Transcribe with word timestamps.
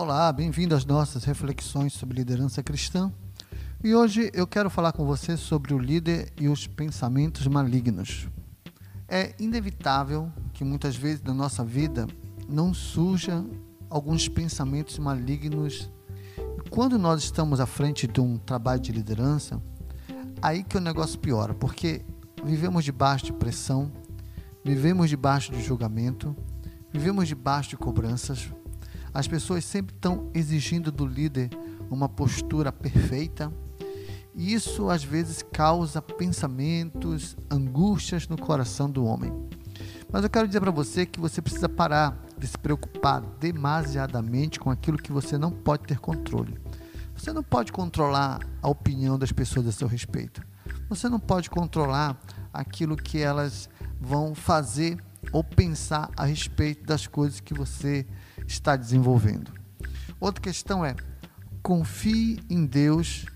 Olá, 0.00 0.32
bem-vindo 0.32 0.76
às 0.76 0.84
nossas 0.84 1.24
reflexões 1.24 1.92
sobre 1.92 2.18
liderança 2.18 2.62
cristã. 2.62 3.12
E 3.82 3.96
hoje 3.96 4.30
eu 4.32 4.46
quero 4.46 4.70
falar 4.70 4.92
com 4.92 5.04
você 5.04 5.36
sobre 5.36 5.74
o 5.74 5.78
líder 5.78 6.32
e 6.40 6.46
os 6.48 6.68
pensamentos 6.68 7.44
malignos. 7.48 8.28
É 9.08 9.34
inevitável 9.40 10.30
que 10.54 10.62
muitas 10.62 10.94
vezes 10.94 11.20
na 11.24 11.34
nossa 11.34 11.64
vida 11.64 12.06
não 12.48 12.72
surja 12.72 13.44
alguns 13.90 14.28
pensamentos 14.28 15.00
malignos. 15.00 15.90
Quando 16.70 16.96
nós 16.96 17.24
estamos 17.24 17.58
à 17.58 17.66
frente 17.66 18.06
de 18.06 18.20
um 18.20 18.38
trabalho 18.38 18.80
de 18.80 18.92
liderança, 18.92 19.60
aí 20.40 20.62
que 20.62 20.76
o 20.76 20.80
negócio 20.80 21.18
piora, 21.18 21.54
porque 21.54 22.02
vivemos 22.44 22.84
debaixo 22.84 23.24
de 23.24 23.32
pressão, 23.32 23.90
vivemos 24.64 25.10
debaixo 25.10 25.50
de 25.50 25.60
julgamento, 25.60 26.36
vivemos 26.92 27.26
debaixo 27.26 27.70
de 27.70 27.76
cobranças. 27.76 28.48
As 29.12 29.26
pessoas 29.26 29.64
sempre 29.64 29.94
estão 29.94 30.30
exigindo 30.34 30.92
do 30.92 31.06
líder 31.06 31.50
uma 31.90 32.08
postura 32.08 32.70
perfeita, 32.70 33.52
e 34.34 34.52
isso 34.52 34.88
às 34.88 35.02
vezes 35.02 35.42
causa 35.52 36.00
pensamentos, 36.00 37.36
angústias 37.50 38.28
no 38.28 38.36
coração 38.36 38.90
do 38.90 39.04
homem. 39.04 39.32
Mas 40.10 40.22
eu 40.22 40.30
quero 40.30 40.46
dizer 40.46 40.60
para 40.60 40.70
você 40.70 41.04
que 41.04 41.20
você 41.20 41.42
precisa 41.42 41.68
parar 41.68 42.16
de 42.38 42.46
se 42.46 42.56
preocupar 42.56 43.20
demasiadamente 43.38 44.58
com 44.58 44.70
aquilo 44.70 44.96
que 44.96 45.12
você 45.12 45.36
não 45.36 45.50
pode 45.50 45.84
ter 45.84 45.98
controle. 45.98 46.58
Você 47.14 47.32
não 47.32 47.42
pode 47.42 47.72
controlar 47.72 48.40
a 48.62 48.68
opinião 48.68 49.18
das 49.18 49.32
pessoas 49.32 49.66
a 49.66 49.72
seu 49.72 49.88
respeito. 49.88 50.40
Você 50.88 51.08
não 51.08 51.18
pode 51.18 51.50
controlar 51.50 52.18
aquilo 52.52 52.96
que 52.96 53.18
elas 53.18 53.68
vão 54.00 54.34
fazer 54.34 54.96
ou 55.32 55.42
pensar 55.42 56.10
a 56.16 56.24
respeito 56.24 56.84
das 56.84 57.06
coisas 57.06 57.40
que 57.40 57.52
você 57.52 58.06
está 58.48 58.74
desenvolvendo. 58.74 59.52
Outra 60.18 60.42
questão 60.42 60.84
é: 60.84 60.96
confie 61.62 62.40
em 62.48 62.66
Deus, 62.66 63.26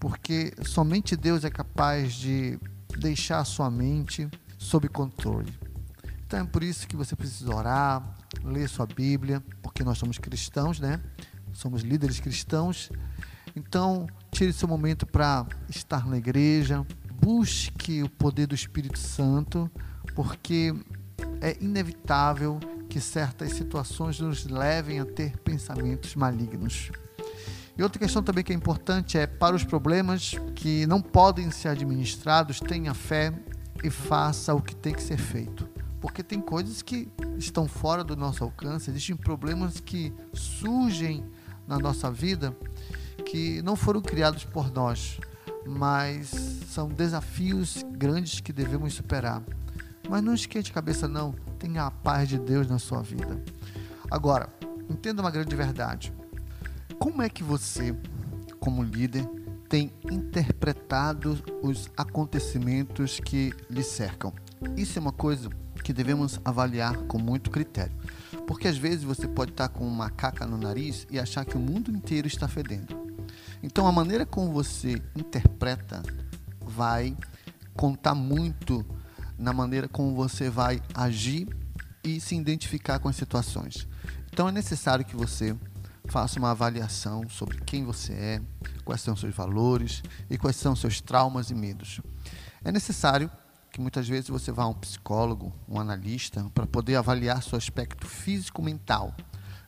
porque 0.00 0.52
somente 0.64 1.14
Deus 1.14 1.44
é 1.44 1.50
capaz 1.50 2.14
de 2.14 2.58
deixar 2.98 3.38
a 3.38 3.44
sua 3.44 3.70
mente 3.70 4.28
sob 4.58 4.88
controle. 4.88 5.52
Então 6.26 6.40
é 6.40 6.44
por 6.44 6.62
isso 6.62 6.88
que 6.88 6.96
você 6.96 7.14
precisa 7.14 7.54
orar, 7.54 8.16
ler 8.42 8.68
sua 8.68 8.86
Bíblia, 8.86 9.42
porque 9.62 9.84
nós 9.84 9.98
somos 9.98 10.18
cristãos, 10.18 10.80
né? 10.80 11.00
Somos 11.52 11.82
líderes 11.82 12.18
cristãos. 12.18 12.90
Então, 13.54 14.06
tire 14.30 14.50
seu 14.52 14.66
momento 14.66 15.04
para 15.04 15.46
estar 15.68 16.06
na 16.06 16.16
igreja, 16.16 16.86
busque 17.20 18.02
o 18.02 18.08
poder 18.08 18.46
do 18.46 18.54
Espírito 18.54 18.98
Santo, 18.98 19.70
porque 20.14 20.74
é 21.42 21.58
inevitável 21.60 22.58
que 22.92 23.00
certas 23.00 23.54
situações 23.54 24.20
nos 24.20 24.44
levem 24.44 25.00
a 25.00 25.06
ter 25.06 25.38
pensamentos 25.38 26.14
malignos. 26.14 26.90
E 27.74 27.82
outra 27.82 27.98
questão 27.98 28.22
também 28.22 28.44
que 28.44 28.52
é 28.52 28.54
importante 28.54 29.16
é 29.16 29.26
para 29.26 29.56
os 29.56 29.64
problemas 29.64 30.34
que 30.54 30.86
não 30.86 31.00
podem 31.00 31.50
ser 31.50 31.68
administrados, 31.68 32.60
tenha 32.60 32.92
fé 32.92 33.32
e 33.82 33.88
faça 33.88 34.52
o 34.52 34.60
que 34.60 34.76
tem 34.76 34.92
que 34.92 35.02
ser 35.02 35.16
feito. 35.16 35.66
Porque 36.02 36.22
tem 36.22 36.38
coisas 36.38 36.82
que 36.82 37.08
estão 37.38 37.66
fora 37.66 38.04
do 38.04 38.14
nosso 38.14 38.44
alcance, 38.44 38.90
existem 38.90 39.16
problemas 39.16 39.80
que 39.80 40.12
surgem 40.34 41.24
na 41.66 41.78
nossa 41.78 42.10
vida 42.10 42.54
que 43.24 43.62
não 43.62 43.74
foram 43.74 44.02
criados 44.02 44.44
por 44.44 44.70
nós, 44.70 45.18
mas 45.66 46.28
são 46.68 46.90
desafios 46.90 47.82
grandes 47.92 48.38
que 48.38 48.52
devemos 48.52 48.92
superar. 48.92 49.42
Mas 50.12 50.22
não 50.22 50.34
esquente 50.34 50.70
a 50.70 50.74
cabeça, 50.74 51.08
não. 51.08 51.32
Tenha 51.58 51.86
a 51.86 51.90
paz 51.90 52.28
de 52.28 52.38
Deus 52.38 52.68
na 52.68 52.78
sua 52.78 53.00
vida. 53.00 53.42
Agora, 54.10 54.46
entenda 54.86 55.22
uma 55.22 55.30
grande 55.30 55.56
verdade. 55.56 56.12
Como 56.98 57.22
é 57.22 57.30
que 57.30 57.42
você, 57.42 57.96
como 58.60 58.82
líder, 58.82 59.24
tem 59.70 59.90
interpretado 60.10 61.42
os 61.62 61.90
acontecimentos 61.96 63.20
que 63.20 63.54
lhe 63.70 63.82
cercam? 63.82 64.34
Isso 64.76 64.98
é 64.98 65.00
uma 65.00 65.12
coisa 65.12 65.48
que 65.82 65.94
devemos 65.94 66.38
avaliar 66.44 66.94
com 67.04 67.16
muito 67.16 67.50
critério. 67.50 67.96
Porque 68.46 68.68
às 68.68 68.76
vezes 68.76 69.04
você 69.04 69.26
pode 69.26 69.52
estar 69.52 69.70
com 69.70 69.88
uma 69.88 70.10
caca 70.10 70.44
no 70.44 70.58
nariz 70.58 71.06
e 71.10 71.18
achar 71.18 71.46
que 71.46 71.56
o 71.56 71.58
mundo 71.60 71.90
inteiro 71.90 72.26
está 72.26 72.46
fedendo. 72.46 72.94
Então 73.62 73.86
a 73.86 73.92
maneira 73.92 74.26
como 74.26 74.52
você 74.52 75.00
interpreta 75.16 76.02
vai 76.60 77.16
contar 77.74 78.14
muito 78.14 78.84
na 79.42 79.52
maneira 79.52 79.88
como 79.88 80.14
você 80.14 80.48
vai 80.48 80.80
agir 80.94 81.48
e 82.04 82.20
se 82.20 82.36
identificar 82.36 82.98
com 83.00 83.08
as 83.08 83.16
situações. 83.16 83.88
Então 84.32 84.48
é 84.48 84.52
necessário 84.52 85.04
que 85.04 85.16
você 85.16 85.56
faça 86.06 86.38
uma 86.38 86.52
avaliação 86.52 87.28
sobre 87.28 87.58
quem 87.60 87.84
você 87.84 88.12
é, 88.12 88.42
quais 88.84 89.00
são 89.00 89.16
seus 89.16 89.34
valores 89.34 90.02
e 90.30 90.38
quais 90.38 90.56
são 90.56 90.74
seus 90.76 91.00
traumas 91.00 91.50
e 91.50 91.54
medos. 91.54 92.00
É 92.64 92.70
necessário 92.70 93.30
que 93.70 93.80
muitas 93.80 94.08
vezes 94.08 94.28
você 94.28 94.52
vá 94.52 94.64
a 94.64 94.68
um 94.68 94.74
psicólogo, 94.74 95.52
um 95.68 95.80
analista, 95.80 96.44
para 96.54 96.66
poder 96.66 96.96
avaliar 96.96 97.42
seu 97.42 97.56
aspecto 97.56 98.06
físico-mental. 98.06 99.14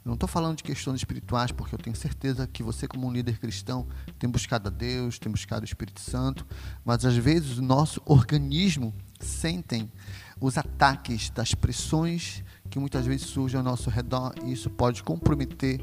Não 0.05 0.15
estou 0.15 0.29
falando 0.29 0.59
de 0.59 0.63
questões 0.63 0.97
espirituais, 0.97 1.51
porque 1.51 1.75
eu 1.75 1.79
tenho 1.79 1.97
certeza 1.97 2.47
que 2.47 2.63
você, 2.63 2.87
como 2.87 3.07
um 3.07 3.13
líder 3.13 3.39
cristão, 3.39 3.87
tem 4.19 4.29
buscado 4.29 4.69
a 4.69 4.71
Deus, 4.71 5.19
tem 5.19 5.33
buscado 5.33 5.63
o 5.63 5.65
Espírito 5.65 6.01
Santo, 6.01 6.47
mas 6.85 7.07
às 7.07 7.17
vezes 7.17 7.57
o 7.57 7.63
nosso 7.63 8.03
organismo 8.05 8.93
sentem 9.19 9.91
os 10.39 10.59
ataques 10.59 11.31
das 11.31 11.55
pressões 11.55 12.45
que 12.69 12.79
muitas 12.79 13.07
vezes 13.07 13.27
surgem 13.27 13.57
ao 13.57 13.65
nosso 13.65 13.89
redor 13.89 14.35
e 14.45 14.53
isso 14.53 14.69
pode 14.69 15.03
comprometer 15.03 15.83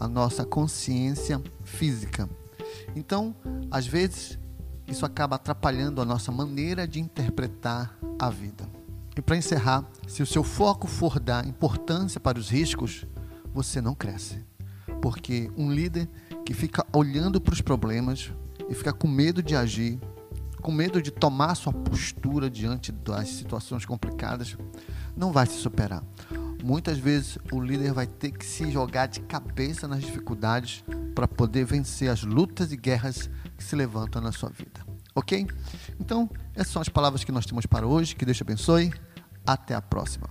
a 0.00 0.08
nossa 0.08 0.44
consciência 0.44 1.40
física. 1.62 2.28
Então, 2.96 3.36
às 3.70 3.86
vezes, 3.86 4.36
isso 4.88 5.06
acaba 5.06 5.36
atrapalhando 5.36 6.00
a 6.00 6.04
nossa 6.04 6.32
maneira 6.32 6.88
de 6.88 6.98
interpretar 6.98 7.96
a 8.18 8.30
vida. 8.30 8.68
E 9.16 9.22
para 9.22 9.36
encerrar, 9.36 9.84
se 10.08 10.22
o 10.22 10.26
seu 10.26 10.42
foco 10.42 10.88
for 10.88 11.20
dar 11.20 11.46
importância 11.46 12.18
para 12.18 12.38
os 12.38 12.48
riscos, 12.48 13.06
você 13.52 13.80
não 13.80 13.94
cresce. 13.94 14.44
Porque 15.00 15.50
um 15.56 15.72
líder 15.72 16.08
que 16.44 16.54
fica 16.54 16.86
olhando 16.92 17.40
para 17.40 17.54
os 17.54 17.60
problemas 17.60 18.32
e 18.68 18.74
fica 18.74 18.92
com 18.92 19.08
medo 19.08 19.42
de 19.42 19.56
agir, 19.56 19.98
com 20.60 20.70
medo 20.70 21.00
de 21.00 21.10
tomar 21.10 21.54
sua 21.54 21.72
postura 21.72 22.50
diante 22.50 22.92
das 22.92 23.28
situações 23.28 23.84
complicadas, 23.84 24.56
não 25.16 25.32
vai 25.32 25.46
se 25.46 25.54
superar. 25.54 26.02
Muitas 26.62 26.98
vezes 26.98 27.38
o 27.50 27.60
líder 27.60 27.92
vai 27.92 28.06
ter 28.06 28.30
que 28.32 28.44
se 28.44 28.70
jogar 28.70 29.06
de 29.06 29.20
cabeça 29.20 29.88
nas 29.88 30.02
dificuldades 30.02 30.84
para 31.14 31.26
poder 31.26 31.64
vencer 31.64 32.10
as 32.10 32.22
lutas 32.22 32.72
e 32.72 32.76
guerras 32.76 33.30
que 33.56 33.64
se 33.64 33.74
levantam 33.74 34.20
na 34.20 34.32
sua 34.32 34.50
vida. 34.50 34.84
Ok? 35.14 35.46
Então, 35.98 36.30
essas 36.54 36.72
são 36.72 36.82
as 36.82 36.88
palavras 36.88 37.24
que 37.24 37.32
nós 37.32 37.46
temos 37.46 37.66
para 37.66 37.86
hoje. 37.86 38.14
Que 38.14 38.24
Deus 38.24 38.36
te 38.36 38.42
abençoe. 38.42 38.92
Até 39.44 39.74
a 39.74 39.82
próxima. 39.82 40.28